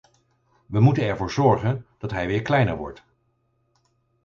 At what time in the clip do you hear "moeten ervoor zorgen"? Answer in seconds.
0.79-1.85